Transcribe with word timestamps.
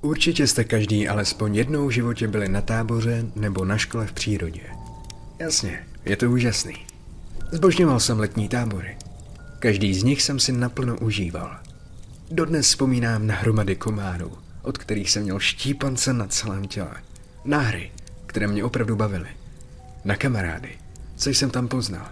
Určitě 0.00 0.46
jste 0.46 0.64
každý 0.64 1.08
alespoň 1.08 1.56
jednou 1.56 1.86
v 1.86 1.90
životě 1.90 2.28
byli 2.28 2.48
na 2.48 2.60
táboře 2.60 3.24
nebo 3.34 3.64
na 3.64 3.78
škole 3.78 4.06
v 4.06 4.12
přírodě. 4.12 4.62
Jasně, 5.38 5.86
je 6.04 6.16
to 6.16 6.30
úžasný. 6.30 6.74
Zbožňoval 7.52 8.00
jsem 8.00 8.20
letní 8.20 8.48
tábory. 8.48 8.96
Každý 9.58 9.94
z 9.94 10.02
nich 10.02 10.22
jsem 10.22 10.40
si 10.40 10.52
naplno 10.52 10.98
užíval. 10.98 11.56
Dodnes 12.30 12.66
vzpomínám 12.66 13.26
na 13.26 13.34
hromady 13.34 13.76
komárů, 13.76 14.38
od 14.62 14.78
kterých 14.78 15.10
jsem 15.10 15.22
měl 15.22 15.38
štípance 15.38 16.12
na 16.12 16.26
celém 16.26 16.64
těle. 16.68 16.94
Na 17.44 17.58
hry, 17.58 17.92
které 18.26 18.46
mě 18.46 18.64
opravdu 18.64 18.96
bavily. 18.96 19.28
Na 20.04 20.16
kamarády, 20.16 20.70
co 21.16 21.30
jsem 21.30 21.50
tam 21.50 21.68
poznal. 21.68 22.08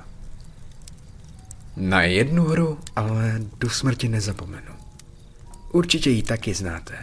Na 1.76 2.02
jednu 2.02 2.44
hru 2.44 2.78
ale 2.96 3.40
do 3.58 3.70
smrti 3.70 4.08
nezapomenu. 4.08 4.72
Určitě 5.72 6.10
ji 6.10 6.22
taky 6.22 6.54
znáte. 6.54 6.94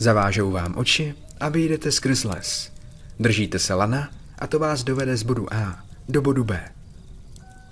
Zavážou 0.00 0.50
vám 0.50 0.74
oči 0.76 1.14
a 1.40 1.48
vyjdete 1.48 1.92
skrz 1.92 2.24
les. 2.24 2.72
Držíte 3.20 3.58
se 3.58 3.74
lana 3.74 4.10
a 4.38 4.46
to 4.46 4.58
vás 4.58 4.84
dovede 4.84 5.16
z 5.16 5.22
bodu 5.22 5.54
A 5.54 5.84
do 6.08 6.22
bodu 6.22 6.44
B. 6.44 6.60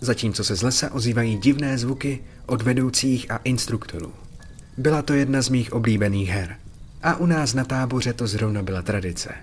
Zatímco 0.00 0.45
se 0.45 0.56
z 0.56 0.62
lesa 0.62 0.92
ozývají 0.92 1.38
divné 1.38 1.78
zvuky 1.78 2.20
od 2.46 2.62
vedoucích 2.62 3.30
a 3.30 3.36
instruktorů. 3.36 4.12
Byla 4.77 5.02
to 5.02 5.12
jedna 5.12 5.42
z 5.42 5.48
mých 5.48 5.72
oblíbených 5.72 6.28
her. 6.28 6.56
A 7.02 7.16
u 7.16 7.27
nás 7.27 7.55
na 7.55 7.64
táboře 7.64 8.12
to 8.12 8.27
zrovna 8.27 8.62
byla 8.62 8.83
tradice. 8.83 9.34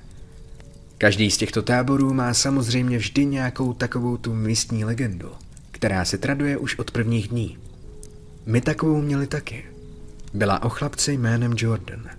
Každý 0.97 1.31
z 1.31 1.37
těchto 1.37 1.61
táborů 1.61 2.13
má 2.13 2.33
samozřejmě 2.33 2.97
vždy 2.97 3.25
nějakou 3.25 3.73
takovou 3.73 4.17
tu 4.17 4.33
místní 4.33 4.85
legendu, 4.85 5.31
která 5.71 6.05
se 6.05 6.17
traduje 6.17 6.57
už 6.57 6.79
od 6.79 6.91
prvních 6.91 7.27
dní. 7.27 7.57
My 8.45 8.61
takovou 8.61 9.01
měli 9.01 9.27
taky. 9.27 9.65
Byla 10.33 10.63
o 10.63 10.69
chlapci 10.69 11.11
jménem 11.11 11.53
Jordan. 11.57 12.09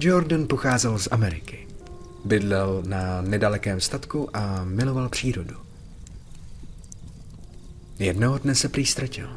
Jordan 0.00 0.46
pocházel 0.46 0.98
z 0.98 1.08
Ameriky. 1.10 1.66
Bydlel 2.24 2.82
na 2.86 3.22
nedalekém 3.22 3.80
statku 3.80 4.36
a 4.36 4.64
miloval 4.64 5.08
přírodu. 5.08 5.56
Jednoho 7.98 8.38
dne 8.38 8.54
se 8.54 8.68
prý 8.68 8.86
ztratil 8.86 9.28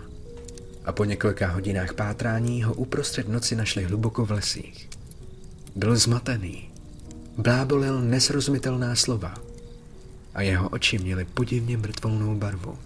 a 0.85 0.91
po 0.91 1.05
několika 1.05 1.47
hodinách 1.47 1.93
pátrání 1.93 2.63
ho 2.63 2.73
uprostřed 2.73 3.29
noci 3.29 3.55
našli 3.55 3.83
hluboko 3.83 4.25
v 4.25 4.31
lesích. 4.31 4.89
Byl 5.75 5.95
zmatený, 5.95 6.69
blábolil 7.37 8.01
nesrozumitelná 8.01 8.95
slova 8.95 9.33
a 10.33 10.41
jeho 10.41 10.69
oči 10.69 10.99
měly 10.99 11.25
podivně 11.25 11.77
mrtvolnou 11.77 12.35
barvu. 12.35 12.77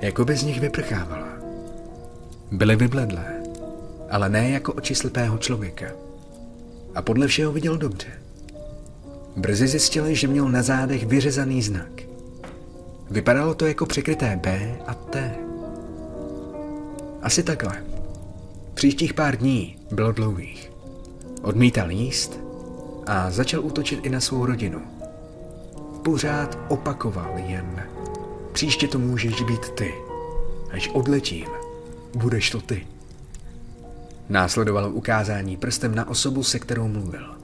Jako 0.00 0.26
z 0.34 0.42
nich 0.42 0.60
vyprchávala. 0.60 1.28
Byly 2.52 2.76
vybledlé, 2.76 3.42
ale 4.10 4.28
ne 4.28 4.50
jako 4.50 4.72
oči 4.72 4.94
slepého 4.94 5.38
člověka. 5.38 6.13
A 6.94 7.02
podle 7.02 7.26
všeho 7.26 7.52
viděl 7.52 7.78
dobře. 7.78 8.06
Brzy 9.36 9.68
zjistili, 9.68 10.14
že 10.14 10.28
měl 10.28 10.48
na 10.48 10.62
zádech 10.62 11.06
vyřezaný 11.06 11.62
znak. 11.62 12.02
Vypadalo 13.10 13.54
to 13.54 13.66
jako 13.66 13.86
překryté 13.86 14.40
B 14.42 14.78
a 14.86 14.94
T. 14.94 15.34
Asi 17.22 17.42
takhle. 17.42 17.84
Příštích 18.74 19.14
pár 19.14 19.36
dní 19.36 19.76
bylo 19.90 20.12
dlouhých. 20.12 20.72
Odmítal 21.42 21.90
jíst 21.90 22.40
a 23.06 23.30
začal 23.30 23.64
útočit 23.64 24.06
i 24.06 24.08
na 24.08 24.20
svou 24.20 24.46
rodinu. 24.46 24.82
Pořád 26.02 26.58
opakoval 26.68 27.34
jen 27.36 27.82
příště 28.52 28.88
to 28.88 28.98
můžeš 28.98 29.42
být 29.42 29.68
ty. 29.70 29.94
Až 30.70 30.90
odletím, 30.92 31.46
budeš 32.14 32.50
to 32.50 32.60
ty. 32.60 32.86
Následovalo 34.28 34.90
ukázání 34.90 35.56
prstem 35.56 35.94
na 35.94 36.08
osobu, 36.08 36.42
se 36.42 36.58
kterou 36.58 36.88
mluvil. 36.88 37.34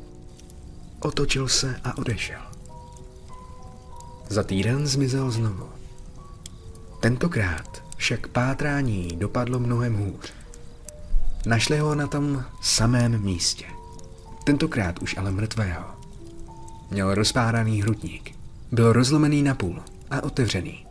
Otočil 1.01 1.49
se 1.49 1.81
a 1.85 1.99
odešel. 1.99 2.41
Za 4.29 4.43
týden 4.43 4.87
zmizel 4.87 5.31
znovu. 5.31 5.69
Tentokrát 7.01 7.83
však 7.97 8.29
pátrání 8.29 9.09
dopadlo 9.17 9.59
mnohem 9.59 9.97
hůř. 9.97 10.33
Našli 11.47 11.79
ho 11.79 11.95
na 11.95 12.07
tom 12.07 12.45
samém 12.63 13.23
místě. 13.23 13.65
Tentokrát 14.45 14.99
už 14.99 15.17
ale 15.17 15.31
mrtvého. 15.33 15.85
Měl 16.91 17.15
rozpáraný 17.15 17.83
hrudník. 17.83 18.35
Byl 18.73 18.93
rozlomený 18.93 19.43
na 19.43 19.55
půl 19.55 19.83
a 20.11 20.21
otevřený. 20.21 20.87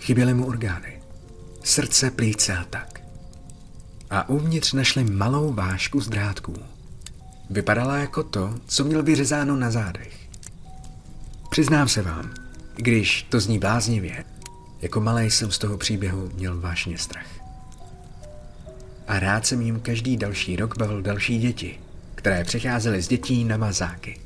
Chyběly 0.00 0.34
mu 0.34 0.46
orgány. 0.46 1.02
Srdce, 1.64 2.10
plíce 2.10 2.56
a 2.56 2.64
tak. 2.64 2.97
A 4.10 4.28
uvnitř 4.28 4.72
našli 4.72 5.04
malou 5.04 5.52
vášku 5.52 6.00
z 6.00 6.08
drátků. 6.08 6.54
Vypadala 7.50 7.96
jako 7.96 8.22
to, 8.22 8.54
co 8.66 8.84
měl 8.84 9.02
vyřezáno 9.02 9.56
na 9.56 9.70
zádech. 9.70 10.16
Přiznám 11.50 11.88
se 11.88 12.02
vám, 12.02 12.34
když 12.76 13.22
to 13.22 13.40
zní 13.40 13.58
bláznivě, 13.58 14.24
jako 14.82 15.00
malý 15.00 15.30
jsem 15.30 15.50
z 15.50 15.58
toho 15.58 15.76
příběhu 15.78 16.30
měl 16.34 16.60
vážně 16.60 16.98
strach. 16.98 17.26
A 19.08 19.18
rád 19.18 19.46
jsem 19.46 19.60
jim 19.60 19.80
každý 19.80 20.16
další 20.16 20.56
rok 20.56 20.78
bavil 20.78 21.02
další 21.02 21.38
děti, 21.38 21.80
které 22.14 22.44
přecházely 22.44 23.02
z 23.02 23.08
dětí 23.08 23.44
na 23.44 23.56
mazáky. 23.56 24.20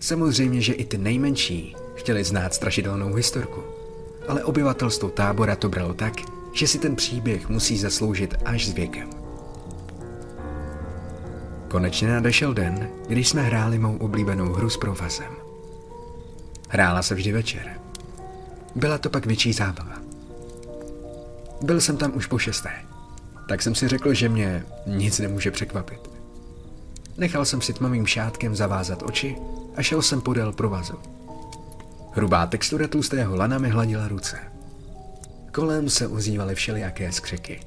Samozřejmě, 0.00 0.60
že 0.60 0.72
i 0.72 0.84
ty 0.84 0.98
nejmenší 0.98 1.76
chtěli 1.94 2.24
znát 2.24 2.54
strašidelnou 2.54 3.14
historku, 3.14 3.62
ale 4.28 4.44
obyvatelstvo 4.44 5.08
tábora 5.08 5.56
to 5.56 5.68
bralo 5.68 5.94
tak, 5.94 6.35
že 6.56 6.66
si 6.66 6.78
ten 6.78 6.96
příběh 6.96 7.48
musí 7.48 7.78
zasloužit 7.78 8.34
až 8.44 8.66
s 8.66 8.72
věkem. 8.72 9.10
Konečně 11.68 12.08
nadešel 12.08 12.54
den, 12.54 12.88
když 13.08 13.28
jsme 13.28 13.42
hráli 13.42 13.78
mou 13.78 13.96
oblíbenou 13.96 14.52
hru 14.52 14.70
s 14.70 14.76
provazem. 14.76 15.32
Hrála 16.68 17.02
se 17.02 17.14
vždy 17.14 17.32
večer. 17.32 17.80
Byla 18.74 18.98
to 18.98 19.10
pak 19.10 19.26
větší 19.26 19.52
zábava. 19.52 19.96
Byl 21.62 21.80
jsem 21.80 21.96
tam 21.96 22.16
už 22.16 22.26
po 22.26 22.38
šesté, 22.38 22.72
tak 23.48 23.62
jsem 23.62 23.74
si 23.74 23.88
řekl, 23.88 24.14
že 24.14 24.28
mě 24.28 24.64
nic 24.86 25.18
nemůže 25.18 25.50
překvapit. 25.50 26.10
Nechal 27.16 27.44
jsem 27.44 27.60
si 27.60 27.72
tmavým 27.72 28.06
šátkem 28.06 28.56
zavázat 28.56 29.02
oči 29.02 29.36
a 29.76 29.82
šel 29.82 30.02
jsem 30.02 30.20
podél 30.20 30.52
provazu. 30.52 30.94
Hrubá 32.12 32.46
textura 32.46 32.88
tlustého 32.88 33.36
lana 33.36 33.58
mi 33.58 33.68
hladila 33.68 34.08
ruce. 34.08 34.55
Kolem 35.56 35.90
se 35.90 36.06
ozývaly 36.08 36.54
všelijaké 36.54 37.12
skřeky. 37.12 37.60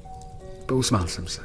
Pousmál 0.66 1.06
jsem 1.06 1.26
se. 1.26 1.40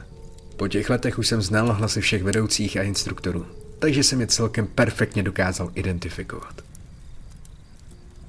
Po 0.58 0.68
těch 0.68 0.90
letech 0.90 1.20
už 1.20 1.28
jsem 1.28 1.42
znal 1.42 1.74
hlasy 1.74 2.02
všech 2.02 2.24
vedoucích 2.24 2.78
a 2.78 2.84
instruktorů, 2.84 3.46
takže 3.80 4.04
jsem 4.04 4.22
je 4.22 4.28
celkem 4.28 4.68
perfektně 4.68 5.24
dokázal 5.24 5.72
identifikovat. 5.76 6.62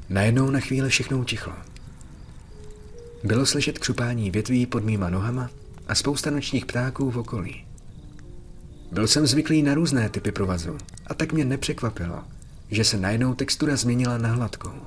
Najednou 0.09 0.51
na 0.51 0.61
chvíli 0.61 0.89
všechno 0.89 1.19
utichlo. 1.19 1.53
Bylo 3.25 3.47
slyšet 3.47 3.79
křupání 3.79 4.31
větví 4.31 4.67
pod 4.67 4.85
mýma 4.85 5.11
nohama 5.11 5.51
a 5.89 5.95
spousta 5.95 6.31
nočních 6.31 6.67
ptáků 6.67 7.11
v 7.11 7.19
okolí. 7.19 7.65
Byl 8.93 9.07
jsem 9.07 9.27
zvyklý 9.27 9.63
na 9.63 9.75
různé 9.75 10.09
typy 10.09 10.33
provazu 10.33 10.79
a 11.07 11.15
tak 11.15 11.33
mě 11.33 11.45
nepřekvapilo, 11.45 12.25
že 12.71 12.85
se 12.85 12.97
najednou 12.97 13.35
textura 13.35 13.77
změnila 13.77 14.19
na 14.19 14.29
hladkou. 14.29 14.83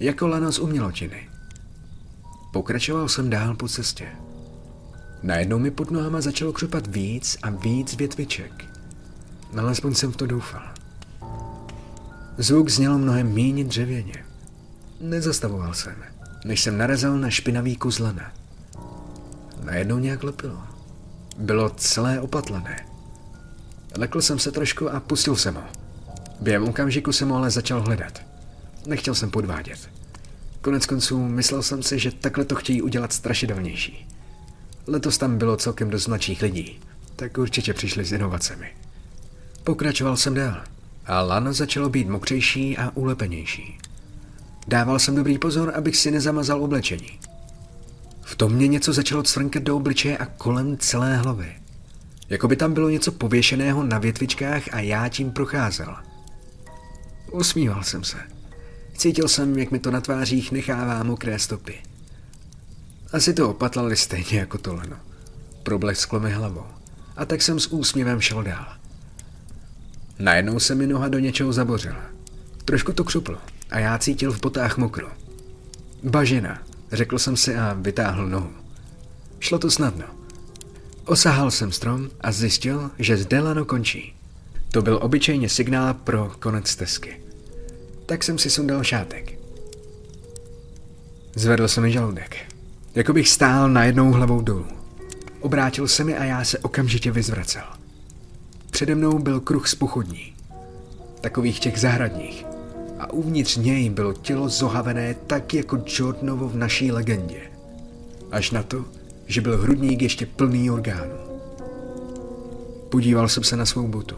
Jako 0.00 0.26
lano 0.28 0.52
z 0.52 0.58
umělotiny. 0.58 1.29
Pokračoval 2.52 3.08
jsem 3.08 3.30
dál 3.30 3.54
po 3.54 3.68
cestě. 3.68 4.08
Najednou 5.22 5.58
mi 5.58 5.70
pod 5.70 5.90
nohama 5.90 6.20
začalo 6.20 6.52
křupat 6.52 6.86
víc 6.86 7.38
a 7.42 7.50
víc 7.50 7.96
větviček. 7.96 8.64
Alespoň 9.58 9.94
jsem 9.94 10.12
v 10.12 10.16
to 10.16 10.26
doufal. 10.26 10.62
Zvuk 12.38 12.68
zněl 12.68 12.98
mnohem 12.98 13.34
méně 13.34 13.64
dřevěně. 13.64 14.24
Nezastavoval 15.00 15.74
jsem, 15.74 15.96
než 16.44 16.62
jsem 16.62 16.78
narazil 16.78 17.18
na 17.18 17.30
špinavý 17.30 17.76
kus 17.76 17.98
lana. 17.98 18.32
Najednou 19.64 19.98
nějak 19.98 20.22
lepilo. 20.22 20.62
Bylo 21.38 21.70
celé 21.70 22.20
opatlené. 22.20 22.86
Lekl 23.96 24.20
jsem 24.20 24.38
se 24.38 24.52
trošku 24.52 24.90
a 24.90 25.00
pustil 25.00 25.36
jsem 25.36 25.54
ho. 25.54 25.64
Během 26.40 26.68
okamžiku 26.68 27.12
jsem 27.12 27.28
ho 27.28 27.36
ale 27.36 27.50
začal 27.50 27.80
hledat. 27.80 28.22
Nechtěl 28.86 29.14
jsem 29.14 29.30
podvádět. 29.30 29.99
Konec 30.62 30.86
konců 30.86 31.28
myslel 31.28 31.62
jsem 31.62 31.82
si, 31.82 31.98
že 31.98 32.10
takhle 32.10 32.44
to 32.44 32.54
chtějí 32.54 32.82
udělat 32.82 33.12
strašidelnější. 33.12 34.06
Letos 34.86 35.18
tam 35.18 35.38
bylo 35.38 35.56
celkem 35.56 35.90
dost 35.90 36.06
mladších 36.06 36.42
lidí, 36.42 36.80
tak 37.16 37.38
určitě 37.38 37.74
přišli 37.74 38.04
s 38.04 38.12
inovacemi. 38.12 38.70
Pokračoval 39.64 40.16
jsem 40.16 40.34
dál 40.34 40.62
a 41.06 41.20
lano 41.20 41.52
začalo 41.52 41.88
být 41.88 42.08
mokřejší 42.08 42.78
a 42.78 42.90
ulepenější. 42.94 43.78
Dával 44.68 44.98
jsem 44.98 45.14
dobrý 45.14 45.38
pozor, 45.38 45.72
abych 45.76 45.96
si 45.96 46.10
nezamazal 46.10 46.64
oblečení. 46.64 47.18
V 48.22 48.36
tom 48.36 48.52
mě 48.52 48.68
něco 48.68 48.92
začalo 48.92 49.22
cvrnkat 49.22 49.62
do 49.62 49.76
obličeje 49.76 50.18
a 50.18 50.26
kolem 50.26 50.78
celé 50.78 51.16
hlavy. 51.16 51.56
Jako 52.28 52.48
by 52.48 52.56
tam 52.56 52.74
bylo 52.74 52.88
něco 52.88 53.12
pověšeného 53.12 53.82
na 53.82 53.98
větvičkách 53.98 54.62
a 54.72 54.80
já 54.80 55.08
tím 55.08 55.30
procházel. 55.30 55.96
Usmíval 57.32 57.82
jsem 57.82 58.04
se. 58.04 58.39
Cítil 59.00 59.28
jsem, 59.28 59.58
jak 59.58 59.70
mi 59.70 59.78
to 59.78 59.90
na 59.90 60.00
tvářích 60.00 60.52
nechává 60.52 61.02
mokré 61.02 61.38
stopy. 61.38 61.78
Asi 63.12 63.34
to 63.34 63.50
opatlali 63.50 63.96
stejně 63.96 64.38
jako 64.38 64.58
to 64.58 64.74
leno. 64.74 64.96
Problesklo 65.62 66.20
mi 66.20 66.30
hlavou. 66.30 66.66
a 67.16 67.24
tak 67.24 67.42
jsem 67.42 67.60
s 67.60 67.66
úsměvem 67.66 68.20
šel 68.20 68.42
dál. 68.42 68.66
Najednou 70.18 70.60
se 70.60 70.74
mi 70.74 70.86
noha 70.86 71.08
do 71.08 71.18
něčeho 71.18 71.52
zabořila. 71.52 72.02
Trošku 72.64 72.92
to 72.92 73.04
křuplo 73.04 73.38
a 73.70 73.78
já 73.78 73.98
cítil 73.98 74.32
v 74.32 74.40
potách 74.40 74.76
mokro. 74.76 75.08
Bažina, 76.02 76.62
řekl 76.92 77.18
jsem 77.18 77.36
si 77.36 77.56
a 77.56 77.72
vytáhl 77.72 78.28
nohu. 78.28 78.52
Šlo 79.38 79.58
to 79.58 79.70
snadno. 79.70 80.06
Osahal 81.04 81.50
jsem 81.50 81.72
strom 81.72 82.10
a 82.20 82.32
zjistil, 82.32 82.90
že 82.98 83.16
zde 83.16 83.40
lano 83.40 83.64
končí. 83.64 84.14
To 84.72 84.82
byl 84.82 84.98
obyčejně 85.02 85.48
signál 85.48 85.94
pro 85.94 86.32
konec 86.38 86.68
stezky. 86.68 87.29
Tak 88.10 88.24
jsem 88.24 88.38
si 88.38 88.50
sundal 88.50 88.84
šátek. 88.84 89.38
Zvedl 91.34 91.68
se 91.68 91.80
mi 91.80 91.92
žaludek. 91.92 92.36
Jako 92.94 93.12
bych 93.12 93.28
stál 93.28 93.68
na 93.68 93.84
jednou 93.84 94.12
hlavou 94.12 94.40
dolů. 94.40 94.66
Obrátil 95.40 95.88
se 95.88 96.04
mi 96.04 96.16
a 96.16 96.24
já 96.24 96.44
se 96.44 96.58
okamžitě 96.58 97.10
vyzvracel. 97.10 97.62
Přede 98.70 98.94
mnou 98.94 99.18
byl 99.18 99.40
kruh 99.40 99.68
z 99.68 99.74
pochodní. 99.74 100.34
Takových 101.20 101.60
těch 101.60 101.80
zahradních. 101.80 102.46
A 102.98 103.12
uvnitř 103.12 103.56
něj 103.56 103.90
bylo 103.90 104.12
tělo 104.12 104.48
zohavené 104.48 105.14
tak 105.26 105.54
jako 105.54 105.82
Jordanovo 105.86 106.48
v 106.48 106.56
naší 106.56 106.92
legendě. 106.92 107.40
Až 108.32 108.50
na 108.50 108.62
to, 108.62 108.84
že 109.26 109.40
byl 109.40 109.62
hrudník 109.62 110.02
ještě 110.02 110.26
plný 110.26 110.70
orgánů. 110.70 111.16
Podíval 112.88 113.28
jsem 113.28 113.44
se 113.44 113.56
na 113.56 113.66
svou 113.66 113.88
botu. 113.88 114.16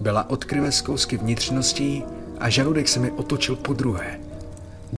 Byla 0.00 0.30
od 0.30 0.44
krve 0.44 0.72
z 0.72 0.80
kousky 0.80 1.16
vnitřností 1.16 2.04
a 2.38 2.48
žaludek 2.48 2.88
se 2.88 3.00
mi 3.00 3.10
otočil 3.10 3.56
po 3.56 3.72
druhé. 3.72 4.20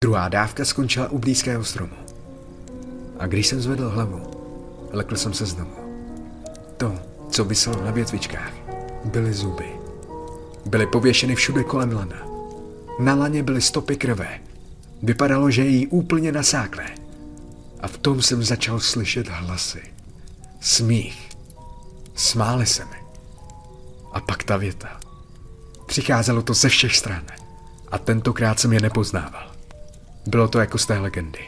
Druhá 0.04 0.28
dávka 0.28 0.64
skončila 0.64 1.08
u 1.08 1.18
blízkého 1.18 1.64
stromu. 1.64 1.96
A 3.18 3.26
když 3.26 3.46
jsem 3.46 3.60
zvedl 3.60 3.90
hlavu, 3.90 4.22
lekl 4.92 5.16
jsem 5.16 5.34
se 5.34 5.46
znovu. 5.46 5.76
To, 6.76 6.94
co 7.30 7.44
vyselo 7.44 7.84
na 7.84 7.90
větvičkách, 7.90 8.52
byly 9.04 9.32
zuby. 9.32 9.68
Byly 10.66 10.86
pověšeny 10.86 11.34
všude 11.34 11.64
kolem 11.64 11.92
lana. 11.92 12.26
Na 13.00 13.14
laně 13.14 13.42
byly 13.42 13.60
stopy 13.60 13.96
krve. 13.96 14.40
Vypadalo, 15.02 15.50
že 15.50 15.66
jí 15.66 15.86
úplně 15.86 16.32
nasáklé. 16.32 16.86
A 17.80 17.88
v 17.88 17.98
tom 17.98 18.22
jsem 18.22 18.42
začal 18.42 18.80
slyšet 18.80 19.28
hlasy. 19.28 19.82
Smích. 20.60 21.28
Smáli 22.14 22.66
se 22.66 22.84
mi. 22.84 22.96
A 24.12 24.20
pak 24.20 24.44
ta 24.44 24.56
věta. 24.56 25.05
Přicházelo 25.86 26.42
to 26.42 26.54
ze 26.54 26.68
všech 26.68 26.96
stran. 26.96 27.22
A 27.92 27.98
tentokrát 27.98 28.60
jsem 28.60 28.72
je 28.72 28.80
nepoznával. 28.80 29.52
Bylo 30.26 30.48
to 30.48 30.58
jako 30.58 30.78
z 30.78 30.86
té 30.86 30.98
legendy. 30.98 31.40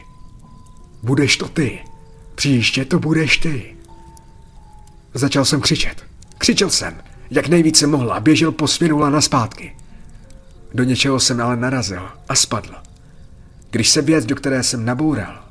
Budeš 1.03 1.37
to 1.37 1.49
ty. 1.49 1.79
Příště 2.35 2.85
to 2.85 2.99
budeš 2.99 3.37
ty. 3.37 3.75
Začal 5.13 5.45
jsem 5.45 5.61
křičet. 5.61 6.05
Křičel 6.37 6.69
jsem, 6.69 7.01
jak 7.29 7.47
nejvíce 7.47 7.87
mohl 7.87 8.13
a 8.13 8.19
běžel 8.19 8.51
po 8.51 8.67
směru 8.67 8.99
lana 8.99 9.21
zpátky. 9.21 9.75
Do 10.73 10.83
něčeho 10.83 11.19
jsem 11.19 11.41
ale 11.41 11.55
narazil 11.55 12.09
a 12.29 12.35
spadl. 12.35 12.75
Když 13.69 13.89
se 13.89 14.01
věc, 14.01 14.25
do 14.25 14.35
které 14.35 14.63
jsem 14.63 14.85
naboural, 14.85 15.43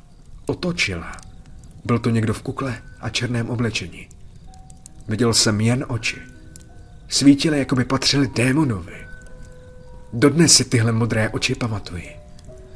otočila, 0.45 1.11
byl 1.85 1.99
to 1.99 2.09
někdo 2.09 2.33
v 2.33 2.41
kukle 2.41 2.81
a 3.01 3.09
černém 3.09 3.49
oblečení. 3.49 4.07
Viděl 5.07 5.33
jsem 5.33 5.61
jen 5.61 5.85
oči. 5.87 6.21
Svítily, 7.09 7.59
jako 7.59 7.75
by 7.75 7.85
patřily 7.85 8.27
démonovi. 8.27 8.95
Dodnes 10.13 10.53
si 10.53 10.65
tyhle 10.65 10.91
modré 10.91 11.29
oči 11.29 11.55
pamatuji. 11.55 12.09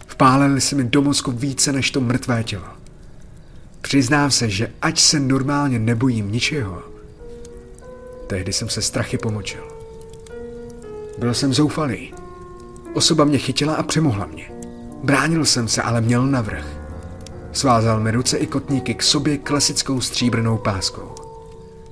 Vpálili 0.08 0.62
se 0.62 0.76
mi 0.76 0.84
do 0.84 1.02
mozku 1.02 1.32
více 1.32 1.72
než 1.72 1.92
to 1.92 2.02
mrtvé 2.02 2.44
tělo. 2.44 2.68
Přiznám 3.82 4.32
se, 4.32 4.50
že 4.50 4.72
ať 4.82 5.00
se 5.00 5.20
normálně 5.20 5.80
nebojím 5.80 6.32
ničeho, 6.32 6.82
tehdy 8.28 8.54
jsem 8.54 8.70
se 8.70 8.82
strachy 8.82 9.18
pomočil. 9.18 9.64
Byl 11.18 11.34
jsem 11.34 11.54
zoufalý. 11.54 12.14
Osoba 12.94 13.26
mě 13.26 13.38
chytila 13.38 13.76
a 13.76 13.84
přemohla 13.84 14.26
mě. 14.26 14.52
Bránil 15.04 15.46
jsem 15.46 15.68
se, 15.68 15.82
ale 15.82 16.02
měl 16.02 16.28
navrh. 16.28 16.66
Svázal 17.52 18.00
mi 18.00 18.12
ruce 18.12 18.38
i 18.38 18.48
kotníky 18.48 18.94
k 18.94 19.04
sobě 19.04 19.38
klasickou 19.38 20.02
stříbrnou 20.02 20.58
páskou. 20.58 21.16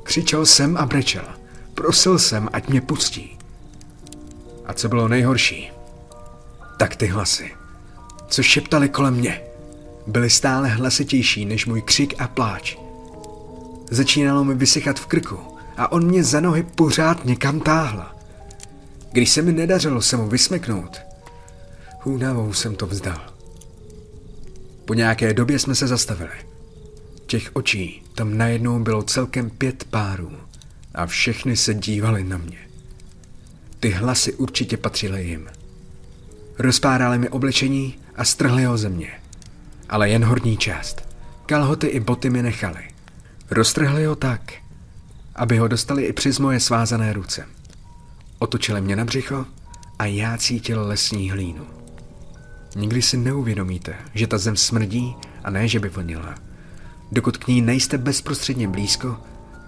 Křičel 0.03 0.45
jsem 0.45 0.77
a 0.77 0.85
brečel. 0.85 1.40
Prosil 1.81 2.19
jsem, 2.19 2.49
ať 2.53 2.67
mě 2.67 2.81
pustí. 2.81 3.37
A 4.65 4.73
co 4.73 4.89
bylo 4.89 5.07
nejhorší? 5.07 5.71
Tak 6.77 6.95
ty 6.95 7.07
hlasy, 7.07 7.51
co 8.27 8.43
šeptali 8.43 8.89
kolem 8.89 9.13
mě, 9.13 9.41
byly 10.07 10.29
stále 10.29 10.69
hlasitější 10.69 11.45
než 11.45 11.65
můj 11.65 11.81
křik 11.81 12.21
a 12.21 12.27
pláč. 12.27 12.77
Začínalo 13.91 14.43
mi 14.43 14.55
vysychat 14.55 14.99
v 14.99 15.05
krku 15.05 15.39
a 15.77 15.91
on 15.91 16.05
mě 16.05 16.23
za 16.23 16.39
nohy 16.39 16.63
pořád 16.63 17.25
někam 17.25 17.59
táhla. 17.59 18.15
Když 19.11 19.29
se 19.29 19.41
mi 19.41 19.51
nedařilo 19.51 20.01
se 20.01 20.17
mu 20.17 20.27
vysmeknout, 20.27 21.01
hůnavou 22.01 22.53
jsem 22.53 22.75
to 22.75 22.87
vzdal. 22.87 23.21
Po 24.85 24.93
nějaké 24.93 25.33
době 25.33 25.59
jsme 25.59 25.75
se 25.75 25.87
zastavili. 25.87 26.35
Těch 27.25 27.49
očí 27.53 28.03
tam 28.15 28.37
najednou 28.37 28.79
bylo 28.79 29.03
celkem 29.03 29.49
pět 29.49 29.83
párů 29.83 30.31
a 30.95 31.05
všechny 31.05 31.57
se 31.57 31.73
dívali 31.73 32.23
na 32.23 32.37
mě. 32.37 32.57
Ty 33.79 33.89
hlasy 33.89 34.33
určitě 34.33 34.77
patřily 34.77 35.23
jim. 35.23 35.47
Rozpárali 36.59 37.17
mi 37.17 37.29
oblečení 37.29 37.95
a 38.15 38.25
strhli 38.25 38.63
ho 38.63 38.77
ze 38.77 38.89
mě. 38.89 39.11
Ale 39.89 40.09
jen 40.09 40.25
horní 40.25 40.57
část. 40.57 41.01
Kalhoty 41.45 41.87
i 41.87 41.99
boty 41.99 42.29
mi 42.29 42.41
nechali. 42.41 42.83
Roztrhli 43.51 44.05
ho 44.05 44.15
tak, 44.15 44.53
aby 45.35 45.57
ho 45.57 45.67
dostali 45.67 46.03
i 46.03 46.13
přes 46.13 46.39
moje 46.39 46.59
svázané 46.59 47.13
ruce. 47.13 47.47
Otočili 48.39 48.81
mě 48.81 48.95
na 48.95 49.05
břicho 49.05 49.45
a 49.99 50.05
já 50.05 50.37
cítil 50.37 50.87
lesní 50.87 51.31
hlínu. 51.31 51.67
Nikdy 52.75 53.01
si 53.01 53.17
neuvědomíte, 53.17 53.95
že 54.13 54.27
ta 54.27 54.37
zem 54.37 54.55
smrdí 54.55 55.15
a 55.43 55.49
ne, 55.49 55.67
že 55.67 55.79
by 55.79 55.89
vonila. 55.89 56.35
Dokud 57.11 57.37
k 57.37 57.47
ní 57.47 57.61
nejste 57.61 57.97
bezprostředně 57.97 58.67
blízko, 58.67 59.17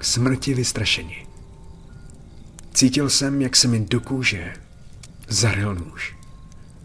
smrti 0.03 0.53
vystrašeni. 0.53 1.27
Cítil 2.73 3.09
jsem, 3.09 3.41
jak 3.41 3.55
se 3.55 3.67
mi 3.67 3.79
do 3.79 4.01
kůže 4.01 4.53
zaryl 5.27 5.75
nůž. 5.75 6.15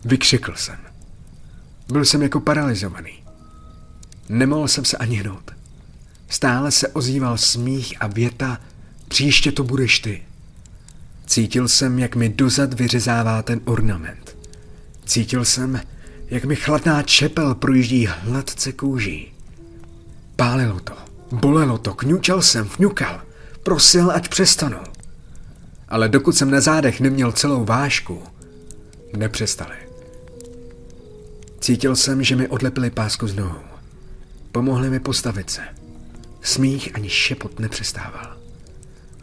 Vykřikl 0.04 0.54
jsem. 0.56 0.78
Byl 1.88 2.04
jsem 2.04 2.22
jako 2.22 2.40
paralizovaný. 2.40 3.22
Nemohl 4.28 4.68
jsem 4.68 4.84
se 4.84 4.96
ani 4.96 5.16
hnout. 5.16 5.50
Stále 6.28 6.70
se 6.70 6.88
ozýval 6.88 7.38
smích 7.38 7.94
a 8.00 8.06
věta 8.06 8.60
Příště 9.08 9.52
to 9.52 9.64
budeš 9.64 9.98
ty. 9.98 10.22
Cítil 11.26 11.68
jsem, 11.68 11.98
jak 11.98 12.16
mi 12.16 12.28
dozad 12.28 12.74
vyřezává 12.74 13.42
ten 13.42 13.60
ornament. 13.64 14.36
Cítil 15.04 15.44
jsem, 15.44 15.80
jak 16.26 16.44
mi 16.44 16.56
chladná 16.56 17.02
čepel 17.02 17.54
projíždí 17.54 18.06
hladce 18.06 18.72
kůží. 18.72 19.32
Pálilo 20.36 20.80
to, 20.80 21.07
bolelo 21.32 21.78
to, 21.78 21.94
kňučel 21.94 22.42
jsem, 22.42 22.68
vňukal, 22.78 23.20
prosil, 23.62 24.10
ať 24.10 24.28
přestanu. 24.28 24.78
Ale 25.88 26.08
dokud 26.08 26.36
jsem 26.36 26.50
na 26.50 26.60
zádech 26.60 27.00
neměl 27.00 27.32
celou 27.32 27.64
vášku, 27.64 28.22
nepřestali. 29.16 29.76
Cítil 31.60 31.96
jsem, 31.96 32.22
že 32.22 32.36
mi 32.36 32.48
odlepili 32.48 32.90
pásku 32.90 33.26
z 33.26 33.34
nohou. 33.36 33.60
Pomohli 34.52 34.90
mi 34.90 35.00
postavit 35.00 35.50
se. 35.50 35.60
Smích 36.42 36.94
ani 36.94 37.08
šepot 37.08 37.60
nepřestával. 37.60 38.36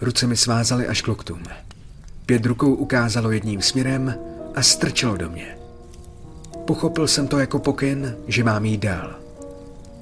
Ruce 0.02 0.28
mi 0.28 0.38
svázaly 0.38 0.88
až 0.88 1.02
k 1.02 1.08
loktům. 1.08 1.44
Pět 2.26 2.46
rukou 2.46 2.74
ukázalo 2.74 3.32
jedním 3.32 3.62
směrem 3.62 4.16
a 4.56 4.62
strčilo 4.62 5.18
do 5.18 5.30
mě. 5.30 5.58
Pochopil 6.66 7.08
jsem 7.08 7.28
to 7.28 7.40
jako 7.40 7.60
pokyn, 7.60 8.16
že 8.28 8.44
mám 8.44 8.66
jít 8.66 8.82
dál. 8.82 9.16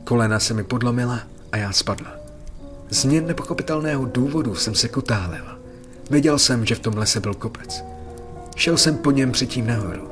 Kolena 0.03 0.39
se 0.39 0.53
mi 0.53 0.63
podlomila 0.63 1.19
a 1.53 1.57
já 1.57 1.71
spadla. 1.71 2.11
Z 2.89 3.05
mě 3.05 3.21
nepochopitelného 3.21 4.05
důvodu 4.05 4.55
jsem 4.55 4.75
se 4.75 4.87
kutálil. 4.87 5.45
Věděl 6.09 6.39
jsem, 6.39 6.65
že 6.65 6.75
v 6.75 6.79
tom 6.79 6.97
lese 6.97 7.19
byl 7.19 7.33
kopec. 7.33 7.83
Šel 8.55 8.77
jsem 8.77 8.97
po 8.97 9.11
něm 9.11 9.31
předtím 9.31 9.67
nahoru. 9.67 10.07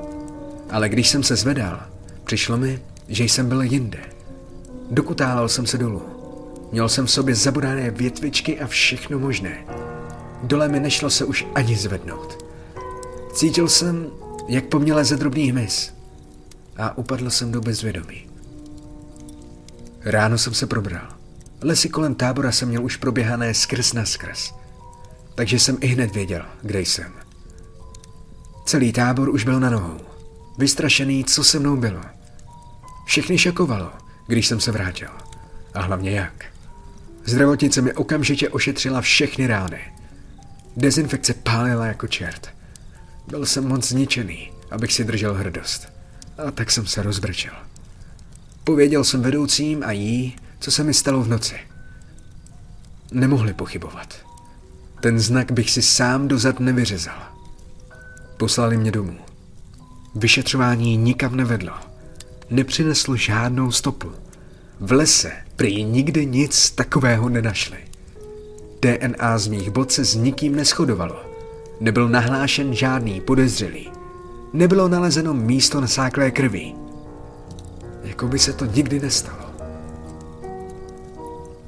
Ale 0.70 0.90
když 0.90 1.10
jsem 1.10 1.24
se 1.24 1.36
zvedal, 1.36 1.80
přišlo 2.24 2.58
mi, 2.58 2.82
že 3.08 3.24
jsem 3.24 3.50
byl 3.50 3.62
jinde. 3.62 4.00
Dokutálal 4.92 5.50
jsem 5.50 5.66
se 5.66 5.78
dolů. 5.78 6.02
Měl 6.72 6.90
jsem 6.90 7.06
v 7.06 7.12
sobě 7.12 7.36
zabodané 7.36 7.92
větvičky 7.92 8.60
a 8.60 8.68
všechno 8.68 9.20
možné. 9.20 9.66
Dole 10.44 10.68
mi 10.68 10.80
nešlo 10.80 11.10
se 11.10 11.26
už 11.26 11.48
ani 11.56 11.76
zvednout. 11.76 12.46
Cítil 13.34 13.68
jsem, 13.68 14.08
jak 14.48 14.66
po 14.66 14.80
mně 14.80 14.94
leze 14.94 15.18
drobný 15.18 15.52
hmyz 15.52 15.94
a 16.78 16.98
upadl 16.98 17.30
jsem 17.30 17.52
do 17.52 17.62
bezvědomí. 17.62 18.28
Ráno 20.06 20.38
jsem 20.38 20.54
se 20.54 20.68
probral. 20.68 21.21
Lesy 21.64 21.90
kolem 21.90 22.16
tábora 22.16 22.52
jsem 22.52 22.70
měl 22.70 22.86
už 22.86 22.98
proběhané 22.98 23.54
skrz 23.54 23.94
na 23.94 24.06
skrz. 24.06 24.54
Takže 25.36 25.60
jsem 25.60 25.78
i 25.82 25.88
hned 25.88 26.14
věděl, 26.14 26.46
kde 26.62 26.80
jsem. 26.80 27.14
Celý 28.66 28.92
tábor 28.94 29.30
už 29.30 29.44
byl 29.44 29.60
na 29.60 29.70
nohou. 29.70 30.00
Vystrašený, 30.58 31.24
co 31.24 31.44
se 31.44 31.60
mnou 31.60 31.78
bylo. 31.78 32.02
Všechny 33.06 33.38
šokovalo, 33.38 33.92
když 34.28 34.48
jsem 34.48 34.60
se 34.60 34.72
vrátil. 34.72 35.10
A 35.74 35.82
hlavně 35.82 36.12
jak. 36.12 36.46
Zdravotnice 37.26 37.82
mi 37.82 37.94
okamžitě 37.94 38.50
ošetřila 38.50 39.02
všechny 39.02 39.48
rány. 39.48 39.80
Dezinfekce 40.78 41.34
pálila 41.34 41.86
jako 41.86 42.08
čert. 42.08 42.50
Byl 43.28 43.46
jsem 43.46 43.68
moc 43.68 43.88
zničený, 43.88 44.52
abych 44.72 44.94
si 44.94 45.04
držel 45.04 45.34
hrdost. 45.34 45.88
A 46.48 46.52
tak 46.52 46.72
jsem 46.72 46.88
se 46.88 47.04
rozbrčel. 47.04 47.54
Pověděl 48.64 49.04
jsem 49.04 49.22
vedoucím 49.22 49.84
a 49.84 49.92
jí, 49.92 50.36
co 50.62 50.72
se 50.72 50.84
mi 50.84 50.94
stalo 50.94 51.22
v 51.22 51.28
noci. 51.28 51.56
Nemohli 53.12 53.54
pochybovat. 53.54 54.16
Ten 55.02 55.20
znak 55.20 55.52
bych 55.52 55.72
si 55.72 55.82
sám 55.82 56.28
dozad 56.28 56.60
nevyřezal. 56.60 57.22
Poslali 58.38 58.78
mě 58.78 58.92
domů. 58.92 59.18
Vyšetřování 60.16 60.98
nikam 60.98 61.36
nevedlo. 61.36 61.74
Nepřineslo 62.50 63.16
žádnou 63.16 63.72
stopu. 63.72 64.12
V 64.80 64.92
lese 64.92 65.32
prý 65.56 65.84
nikdy 65.84 66.26
nic 66.26 66.72
takového 66.72 67.30
nenašli. 67.30 67.78
DNA 68.82 69.38
z 69.38 69.48
mých 69.48 69.70
bod 69.70 69.92
se 69.92 70.06
s 70.06 70.16
nikým 70.16 70.56
neschodovalo. 70.56 71.26
Nebyl 71.80 72.10
nahlášen 72.10 72.76
žádný 72.76 73.22
podezřelý. 73.22 73.92
Nebylo 74.54 74.88
nalezeno 74.88 75.34
místo 75.34 75.82
nasáklé 75.82 76.32
krvi. 76.32 76.74
Jako 78.04 78.28
by 78.28 78.40
se 78.40 78.54
to 78.54 78.66
nikdy 78.66 79.00
nestalo. 79.00 79.41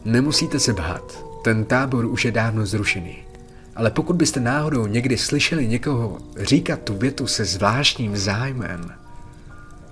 Nemusíte 0.06 0.60
se 0.60 0.74
bát, 0.74 1.26
ten 1.44 1.66
tábor 1.66 2.06
už 2.06 2.26
je 2.26 2.32
dávno 2.32 2.66
zrušený. 2.66 3.18
Ale 3.76 3.92
pokud 3.92 4.16
byste 4.16 4.40
náhodou 4.40 4.88
někdy 4.88 5.18
slyšeli 5.18 5.68
někoho 5.68 6.18
říkat 6.38 6.80
tu 6.82 6.98
větu 6.98 7.28
se 7.28 7.46
zvláštním 7.46 8.18
zájmem, 8.18 8.92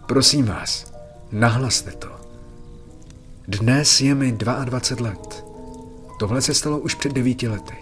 prosím 0.06 0.46
vás, 0.46 0.94
nahlaste 1.32 1.92
to. 1.92 2.08
Dnes 3.48 4.02
je 4.02 4.16
mi 4.16 4.32
22 4.32 5.10
let. 5.10 5.46
Tohle 6.20 6.42
se 6.42 6.54
stalo 6.54 6.80
už 6.80 6.96
před 6.96 7.14
devíti 7.14 7.48
lety. 7.48 7.76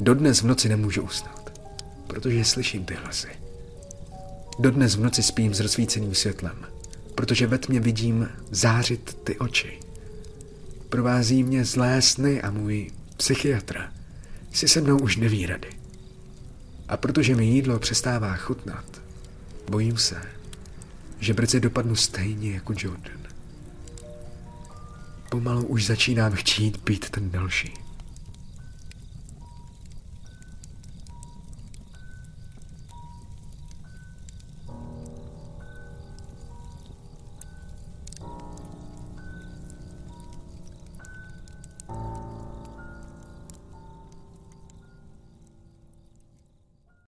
Dodnes 0.00 0.42
v 0.42 0.46
noci 0.46 0.68
nemůžu 0.68 1.02
usnout, 1.02 1.52
protože 2.06 2.44
slyším 2.44 2.84
ty 2.84 2.94
hlasy. 2.94 3.28
Dodnes 4.58 4.94
v 4.94 5.00
noci 5.00 5.22
spím 5.22 5.54
s 5.54 5.60
rozsvíceným 5.60 6.14
světlem, 6.14 6.66
protože 7.14 7.46
ve 7.46 7.58
tmě 7.58 7.80
vidím 7.80 8.28
zářit 8.50 9.18
ty 9.24 9.38
oči. 9.38 9.80
Provází 10.90 11.42
mě 11.42 11.64
zlé 11.64 12.02
sny 12.02 12.42
a 12.42 12.50
můj 12.50 12.90
psychiatr 13.16 13.82
si 14.52 14.68
se 14.68 14.80
mnou 14.80 14.98
už 14.98 15.16
neví 15.16 15.46
rady. 15.46 15.68
A 16.88 16.96
protože 16.96 17.36
mi 17.36 17.46
jídlo 17.46 17.78
přestává 17.78 18.36
chutnat, 18.36 19.02
bojím 19.70 19.96
se, 19.96 20.22
že 21.20 21.34
brzy 21.34 21.60
dopadnu 21.60 21.96
stejně 21.96 22.52
jako 22.52 22.74
Jordan. 22.76 23.20
Pomalu 25.30 25.66
už 25.66 25.86
začínám 25.86 26.32
chtít 26.32 26.76
být 26.84 27.10
ten 27.10 27.30
další. 27.30 27.74